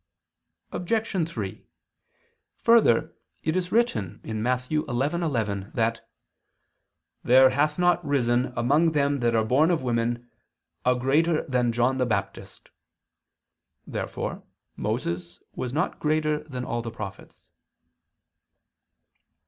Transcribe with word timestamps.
Obj. 0.71 1.29
3: 1.29 1.63
Further, 2.57 3.13
it 3.43 3.55
is 3.55 3.71
written 3.71 4.19
(Matt. 4.23 4.61
11:11) 4.63 5.73
that 5.73 6.09
"there 7.23 7.51
hath 7.51 7.77
not 7.77 8.03
risen, 8.03 8.51
among 8.57 8.93
them 8.93 9.19
that 9.19 9.35
are 9.35 9.45
born 9.45 9.69
of 9.69 9.83
women, 9.83 10.27
a 10.83 10.95
greater 10.95 11.43
than 11.43 11.71
John 11.71 11.99
the 11.99 12.07
Baptist." 12.07 12.71
Therefore 13.85 14.41
Moses 14.75 15.39
was 15.53 15.71
not 15.71 15.99
greater 15.99 16.45
than 16.45 16.65
all 16.65 16.81
the 16.81 16.89
prophets. 16.89 17.47